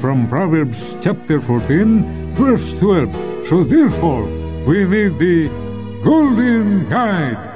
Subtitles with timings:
[0.00, 3.46] From Proverbs chapter 14, verse 12.
[3.46, 4.24] So therefore,
[4.64, 5.48] we need the
[6.02, 7.49] Golden Guide.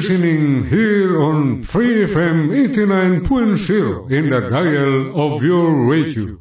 [0.00, 6.40] Listening here on Free FM 89.0 in the dial of your radio.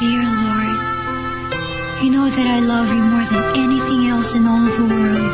[0.00, 0.78] Dear Lord,
[2.02, 5.32] you know that I love you more than anything else in all the world,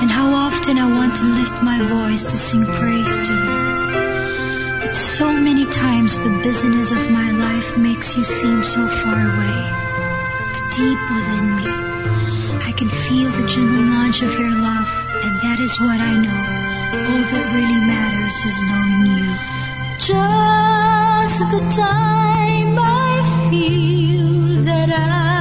[0.00, 4.86] and how often I want to lift my voice to sing praise to you.
[4.86, 9.58] But so many times the busyness of my life makes you seem so far away.
[10.52, 11.81] But deep within me,
[12.82, 14.88] can feel the gentle nudge of your love,
[15.22, 16.42] and that is what I know.
[17.10, 19.30] All that really matters is knowing you.
[20.10, 25.31] Just the time I feel that I've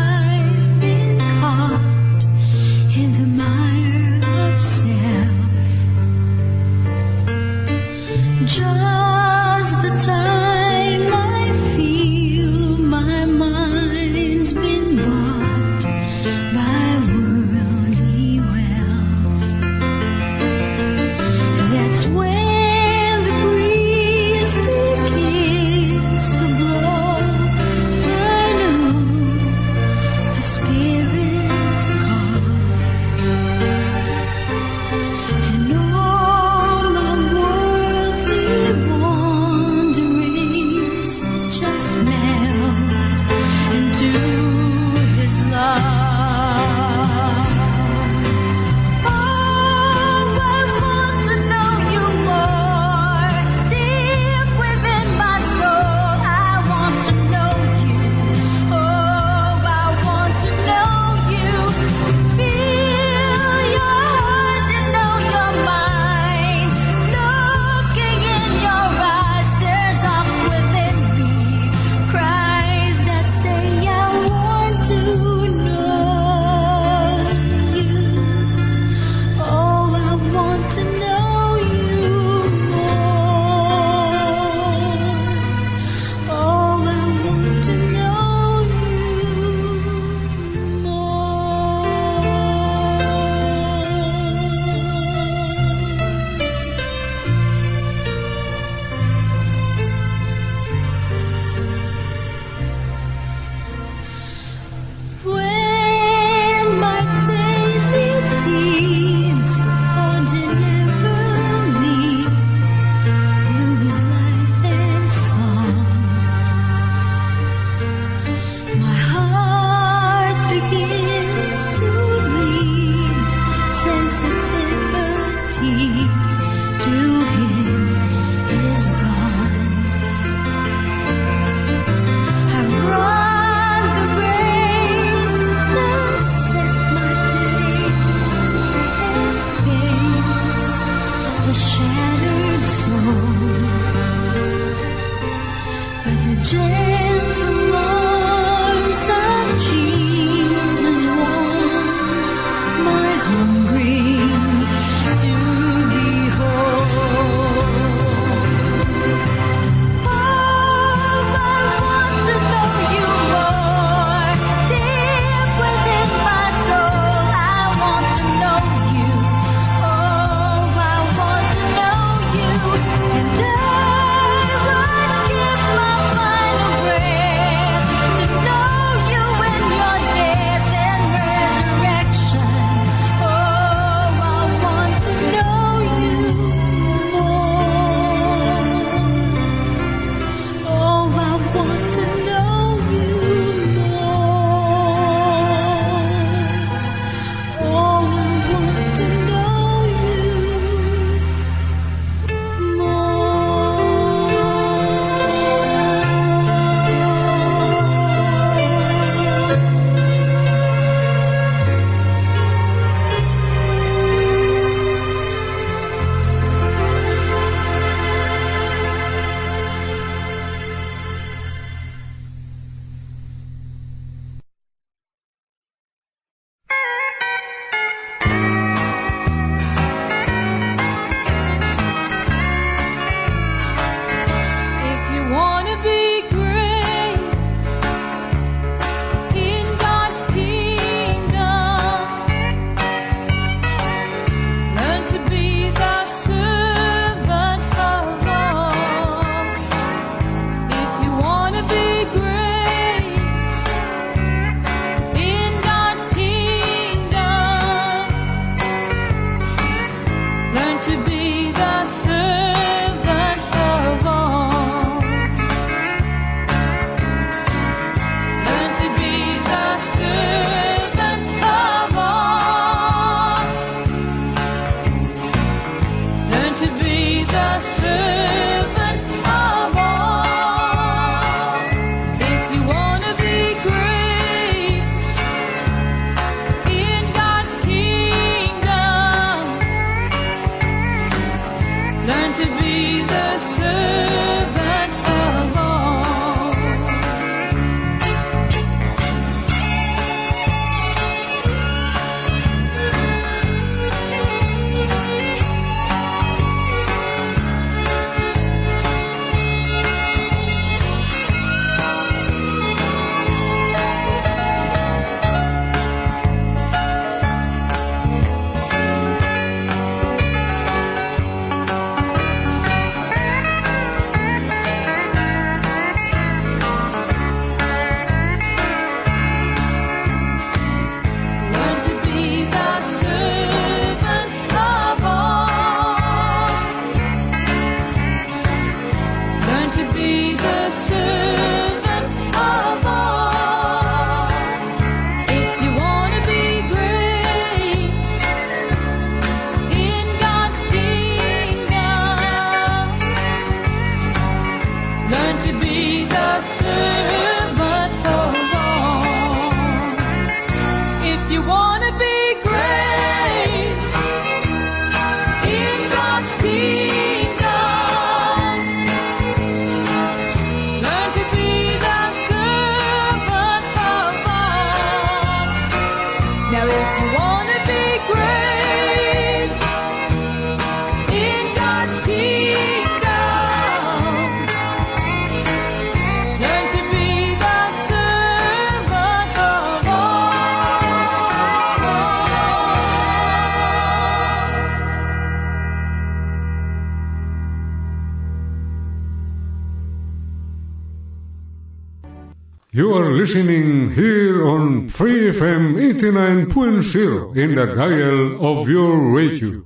[403.22, 409.64] listening here on Free FM 89.0 in the dial of your radio.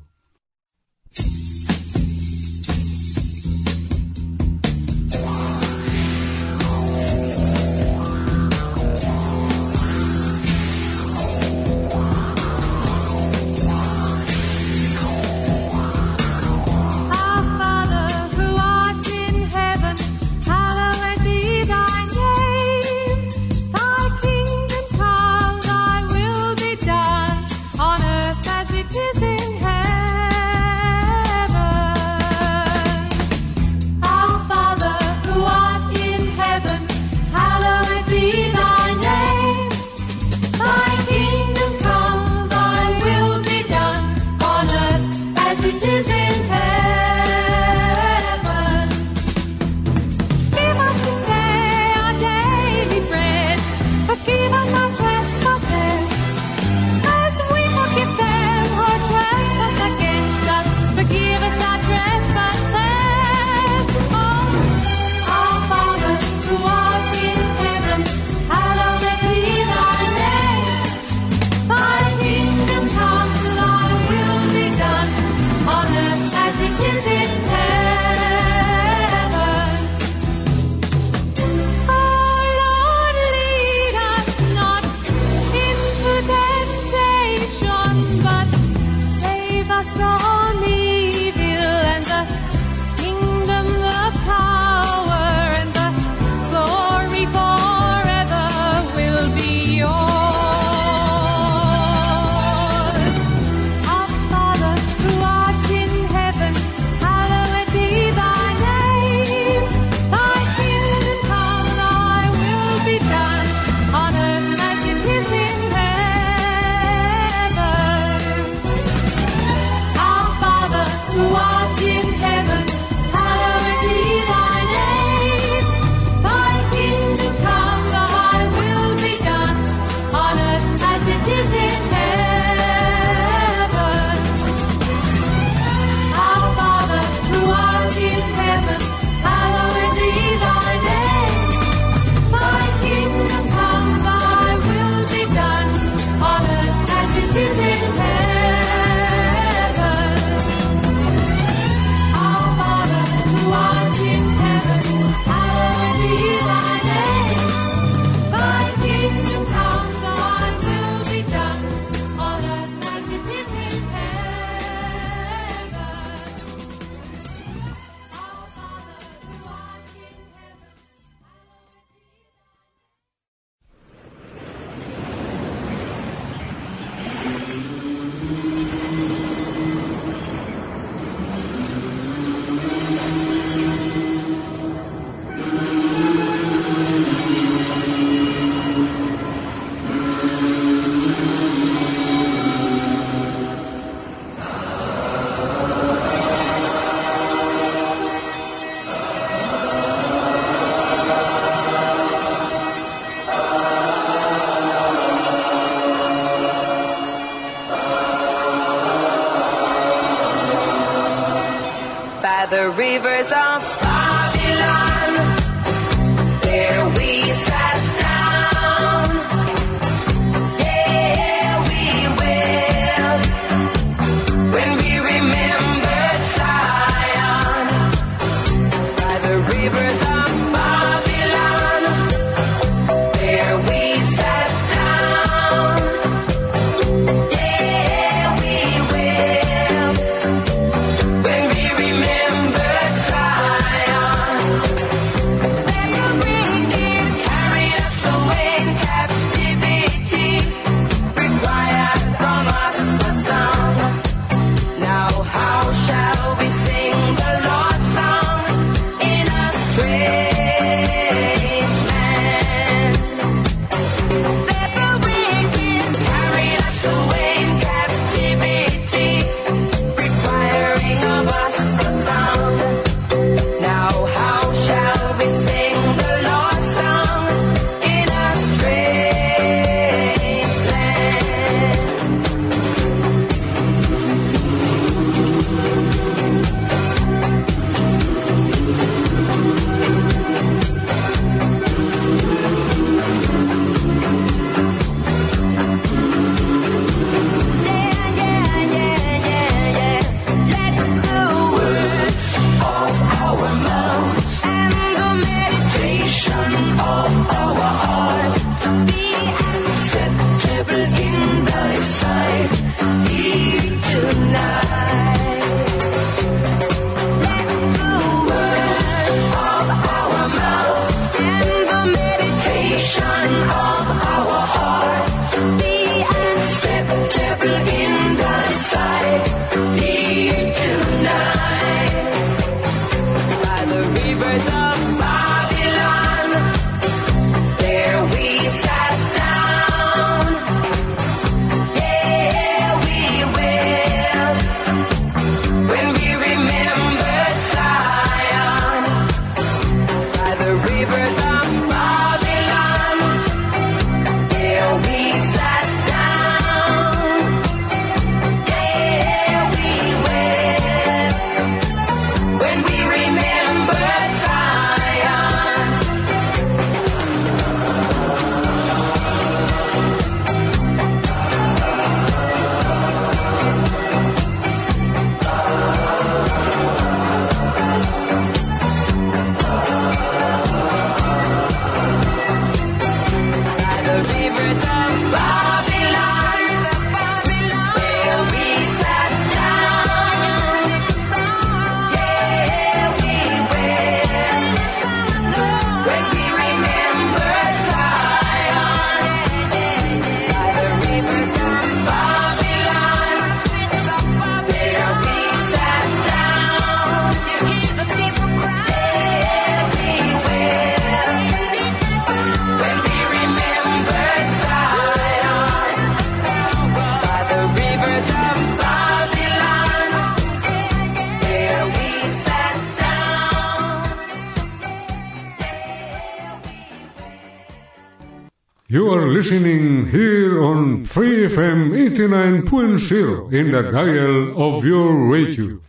[429.26, 435.65] listening here on Free FM 89.0 in the dial of your radio.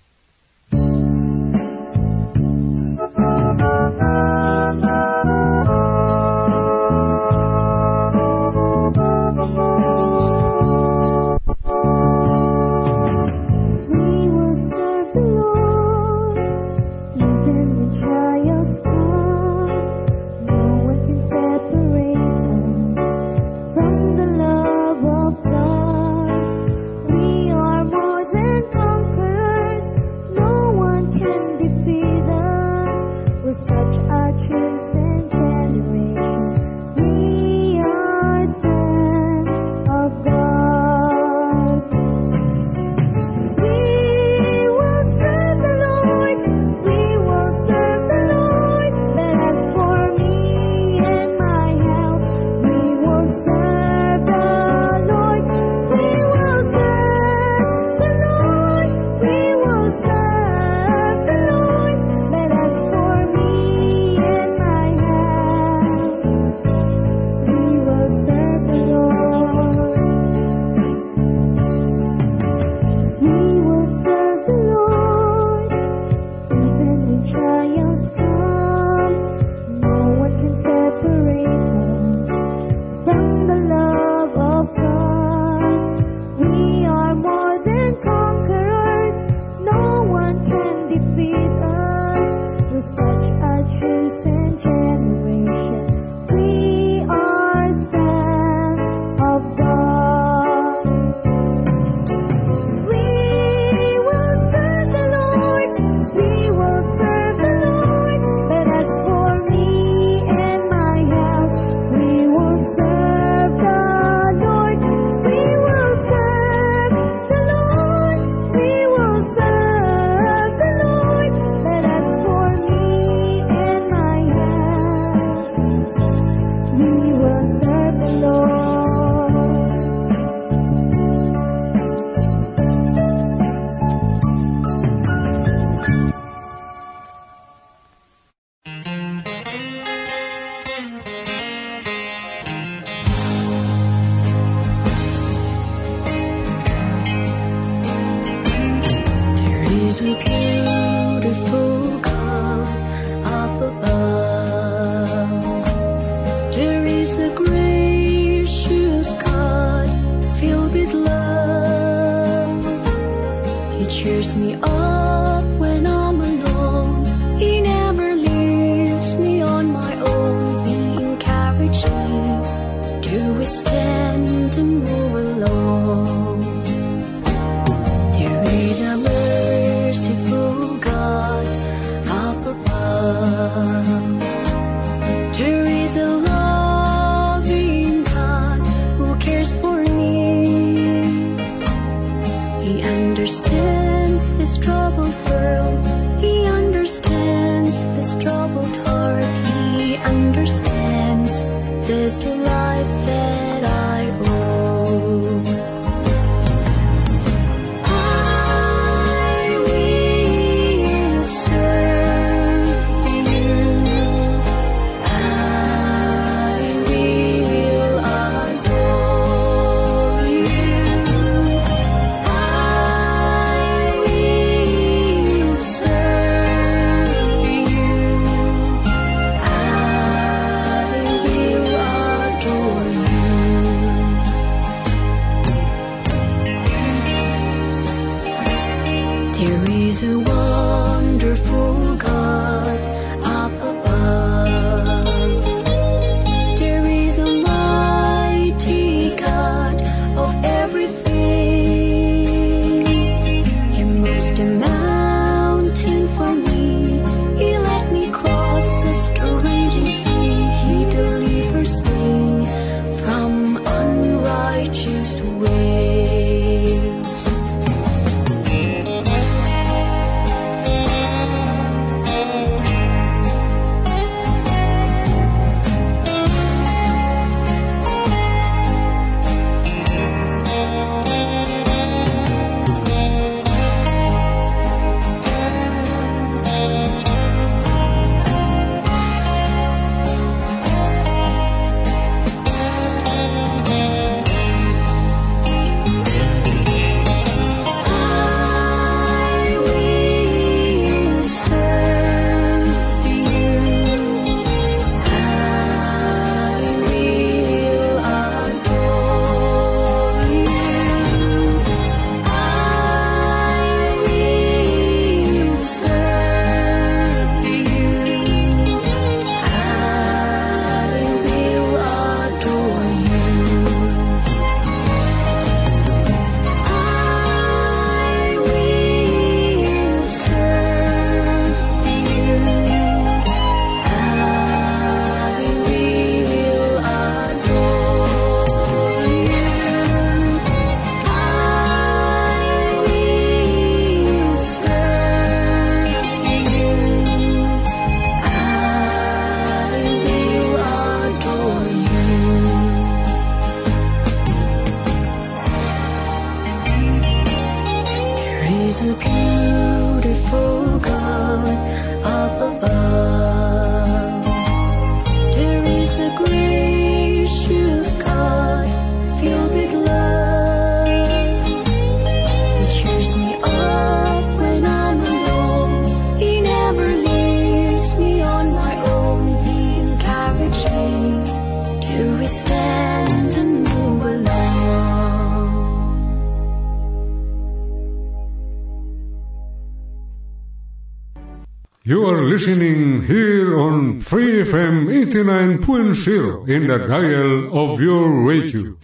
[392.36, 398.76] Listening here on Free FM 89.0 in the dial of your radio.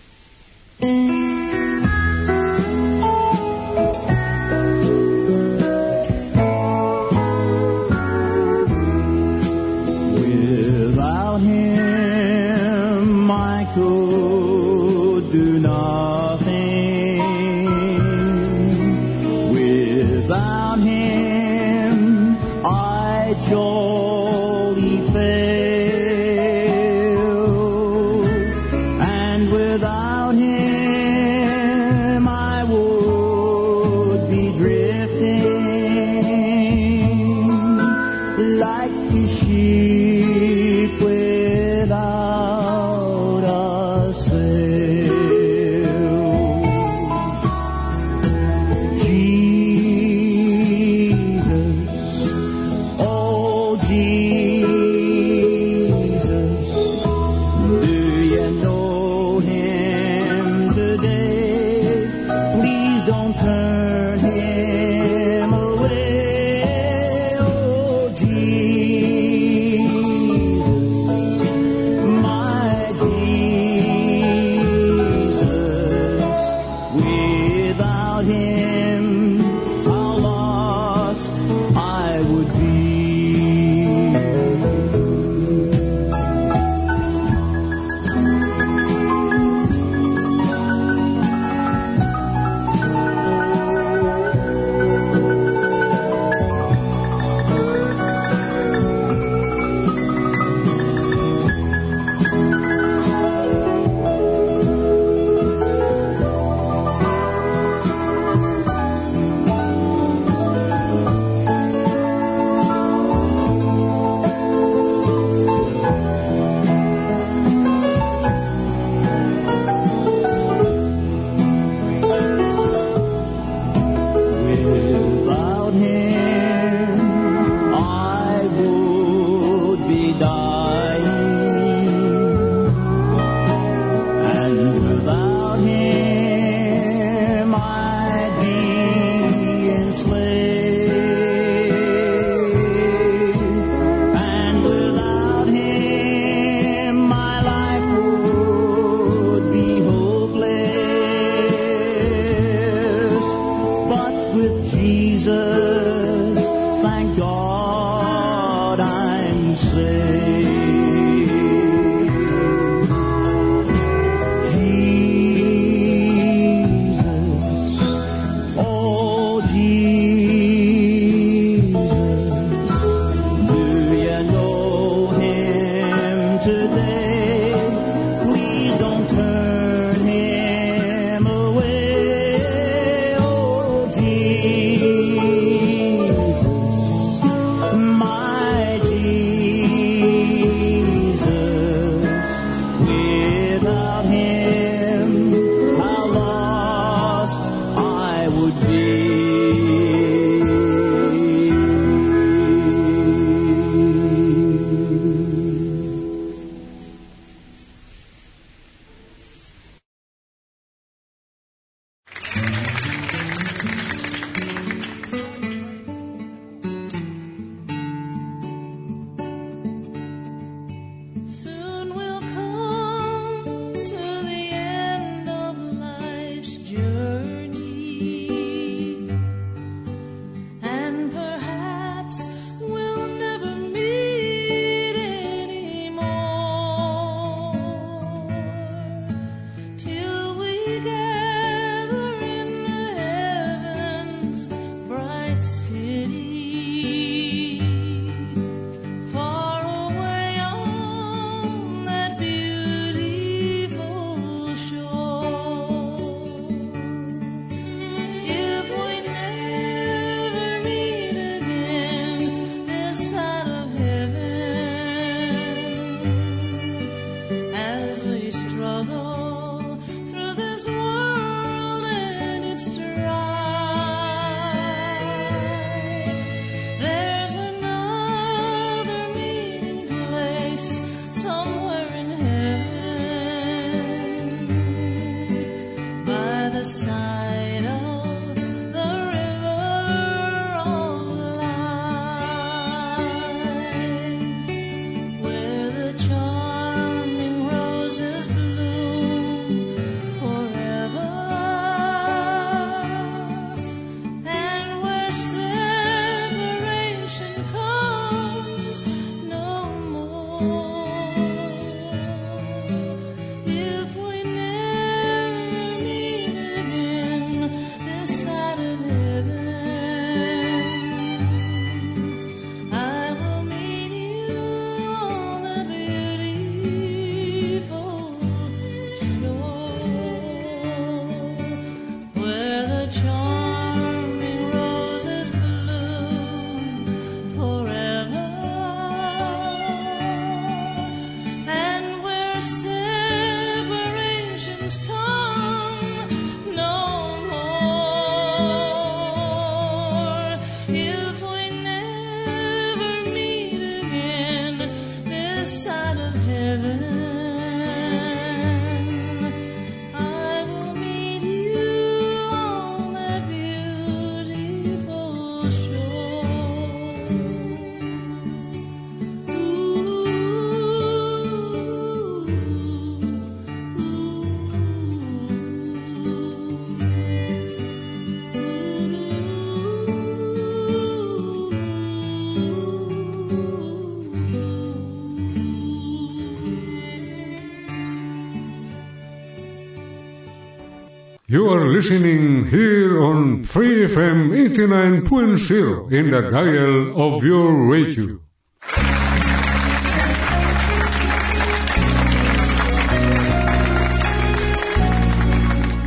[391.32, 398.20] You are listening here on Free FM 89.0 in the dial of your radio.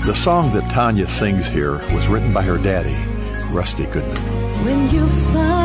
[0.08, 2.98] The song that Tanya sings here was written by her daddy,
[3.54, 4.18] Rusty Goodman.
[4.66, 5.65] When you find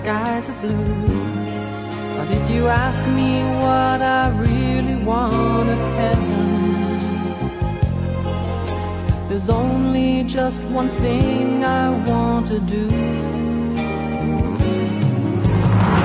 [0.00, 0.94] skies of blue.
[2.16, 3.30] But if you ask me
[3.64, 6.48] what I really want of heaven,
[9.28, 12.86] there's only just one thing I want to do.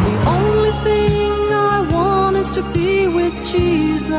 [0.09, 1.31] The only thing
[1.73, 4.09] I want is to be with Jesus.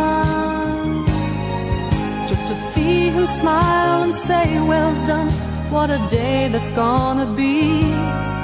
[2.30, 5.30] Just to see him smile and say, Well done,
[5.74, 8.35] what a day that's gonna be.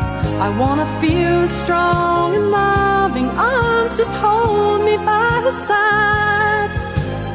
[0.44, 6.70] I wanna feel strong and loving arms just hold me by his side.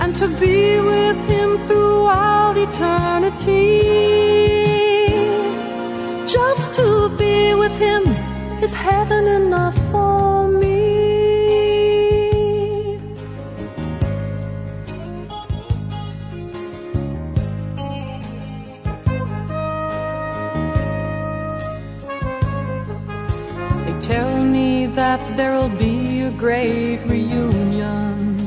[0.02, 3.70] And to be with him throughout eternity.
[6.28, 8.04] Just to be with him
[8.62, 9.77] is heaven enough
[25.18, 28.38] that there'll be a great reunion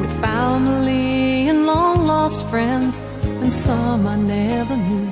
[0.00, 5.10] with family and long lost friends and some I never knew.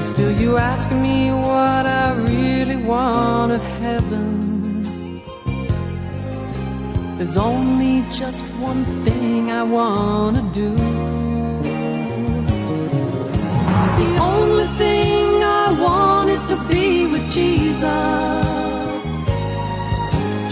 [0.00, 5.22] Still, you ask me what I really want of heaven.
[7.16, 10.70] There's only just one thing I wanna do.
[14.02, 17.84] The only thing I want is to be with Jesus.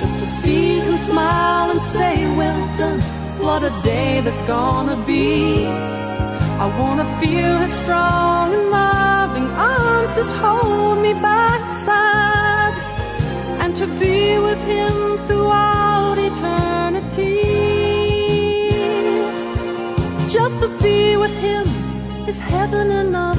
[0.01, 3.01] Just to see him smile and say, Well done,
[3.41, 5.65] what a day that's gonna be.
[6.65, 12.75] I wanna feel his strong and loving arms just hold me by his side.
[13.63, 14.95] And to be with him
[15.27, 17.37] throughout eternity.
[20.29, 21.65] Just to be with him
[22.29, 23.36] is heaven enough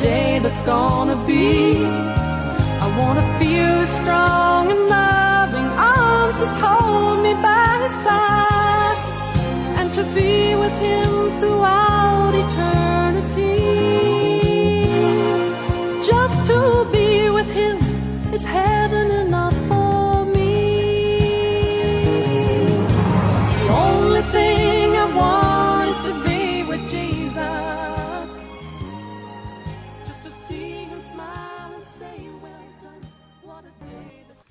[0.00, 1.84] day that's gonna be.
[2.84, 8.98] I wanna feel strong and loving arms just hold me by his side.
[9.78, 12.69] And to be with him throughout eternity.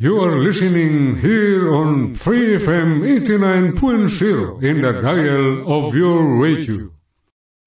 [0.02, 6.92] You are listening here on Free FM 89.0 in the dial of your radio.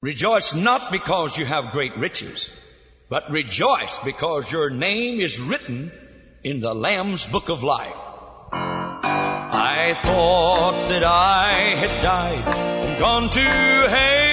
[0.01, 2.49] Rejoice not because you have great riches,
[3.11, 5.93] but rejoice because your name is written
[6.43, 7.95] in the Lamb's book of life.
[8.55, 12.49] I thought that I had died
[12.89, 14.33] and gone to heaven.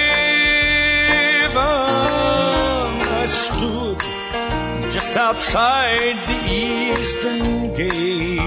[5.10, 8.38] Just outside the eastern gate.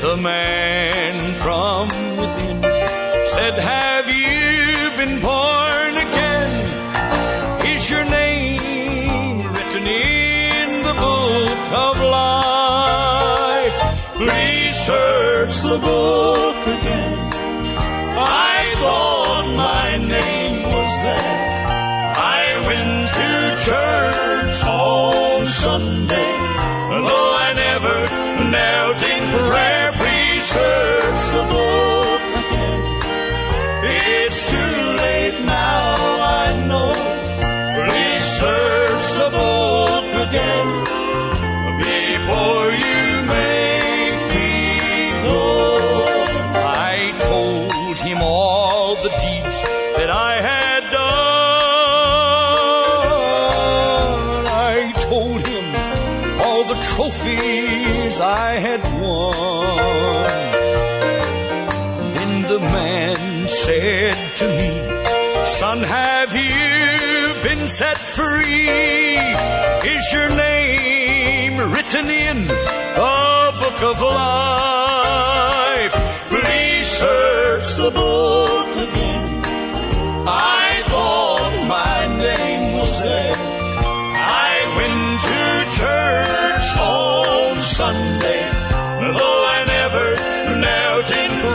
[0.00, 2.62] The man from within
[3.34, 7.66] said, Have you been born again?
[7.66, 13.76] Is your name written in the book of life?
[14.14, 17.32] Please search the book again.
[18.18, 19.15] I thought
[25.76, 26.35] Sunday,
[73.78, 75.94] book of life.
[76.32, 79.44] Research the book again.
[80.26, 83.36] I thought my name was there.
[83.36, 85.40] I went to
[85.80, 88.42] church on Sunday,
[89.12, 90.16] though I never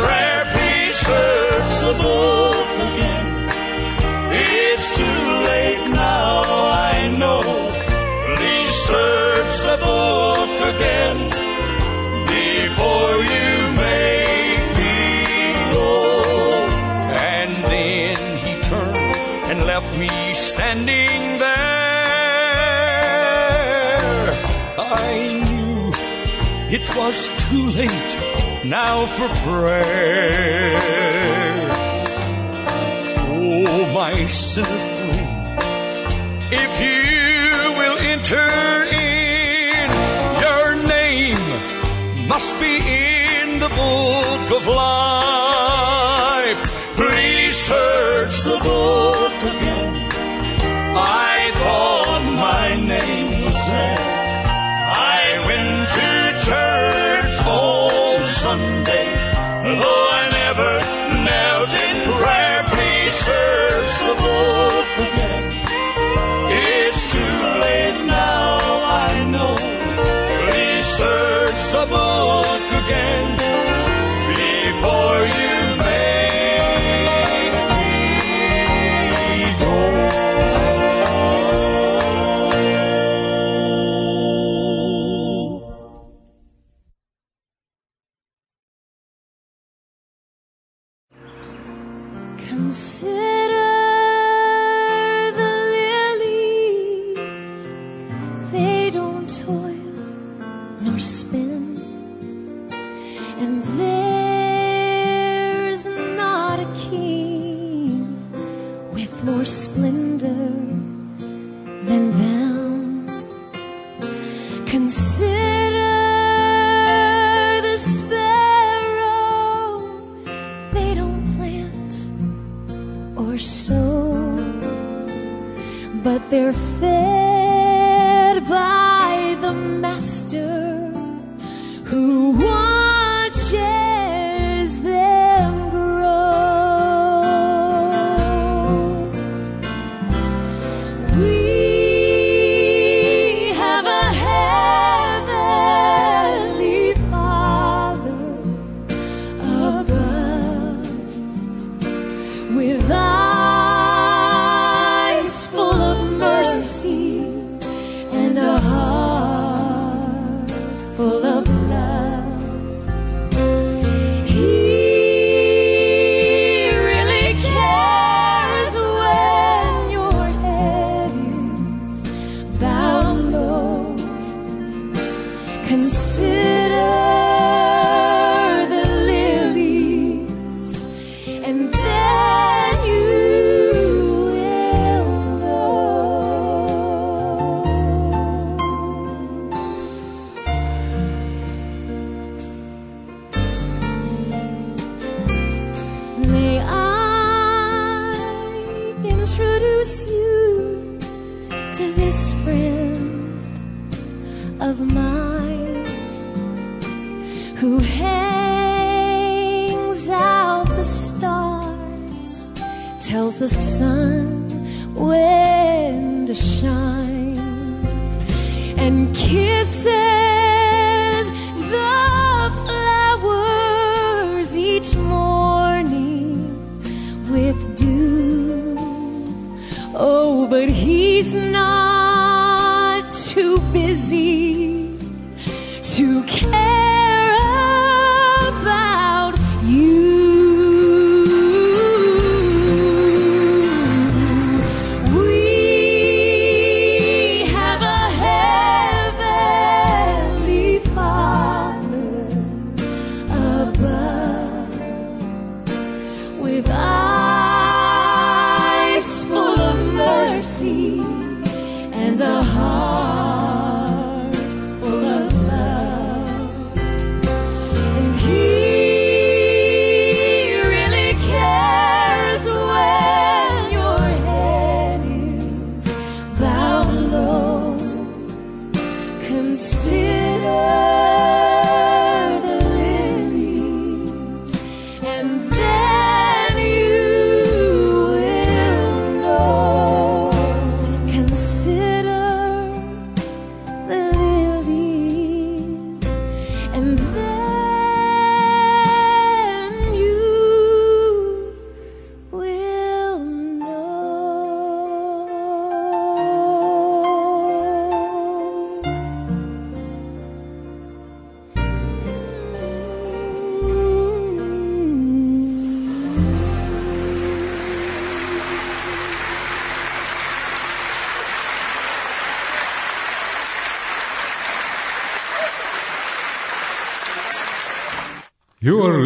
[0.01, 0.43] prayer.
[0.53, 3.25] Please search the book again.
[4.33, 6.43] It's too late now,
[6.93, 7.41] I know.
[8.35, 11.50] Please search the book again
[20.71, 21.49] standing there.
[24.77, 25.11] I
[25.43, 25.93] knew
[26.77, 28.13] it was too late
[28.65, 30.79] now for prayer.
[33.33, 35.01] Oh, my sinner
[36.53, 39.00] if you will enter
[42.31, 45.50] must be in the book of life.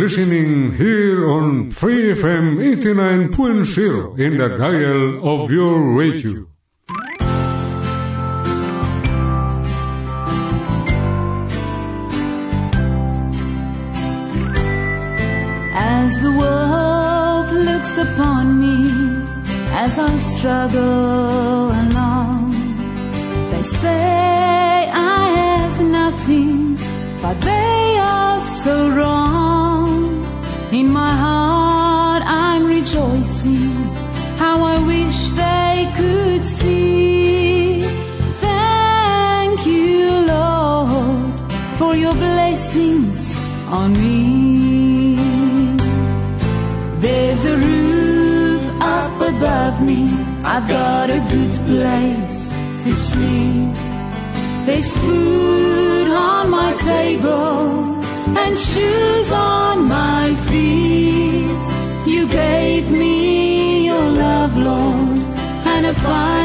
[0.05, 6.45] Listening here on Free FM 89.0 in the dial of your radio.
[15.73, 18.77] As the world looks upon me
[19.71, 22.51] as I struggle along,
[23.49, 26.75] they say I have nothing,
[27.23, 29.74] but they are so wrong.
[30.75, 33.71] In my heart, I'm rejoicing
[34.35, 37.81] how I wish they could see.
[38.47, 41.31] Thank you, Lord,
[41.77, 43.37] for your blessings
[43.69, 45.15] on me.
[46.99, 50.01] There's a roof up above me.
[50.43, 52.51] I've got a good place
[52.83, 53.75] to sleep.
[54.65, 57.94] There's food on my table
[58.37, 61.65] and shoes on my feet.
[62.05, 65.19] You gave me your love, Lord,
[65.73, 66.44] and a fine